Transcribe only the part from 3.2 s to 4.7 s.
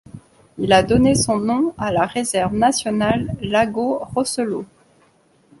Lago Rosselot.